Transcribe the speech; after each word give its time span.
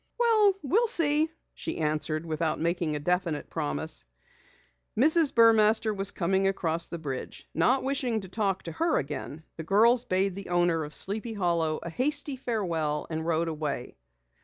"Well, 0.17 0.53
we'll 0.63 0.87
see," 0.87 1.29
she 1.53 1.77
answered, 1.77 2.25
without 2.25 2.59
making 2.59 2.95
a 2.95 2.99
definite 2.99 3.51
promise. 3.51 4.03
Mrs. 4.97 5.31
Burmaster 5.31 5.93
was 5.95 6.09
coming 6.09 6.47
across 6.47 6.87
the 6.87 6.97
bridge. 6.97 7.47
Not 7.53 7.83
wishing 7.83 8.21
to 8.21 8.27
talk 8.27 8.63
to 8.63 8.71
her, 8.71 8.99
the 9.03 9.63
girls 9.63 10.05
bade 10.05 10.33
the 10.33 10.49
owner 10.49 10.83
of 10.83 10.95
Sleepy 10.95 11.33
Hollow 11.33 11.77
a 11.83 11.91
hasty 11.91 12.35
farewell 12.35 13.05
and 13.11 13.27
rode 13.27 13.47
away. 13.47 13.95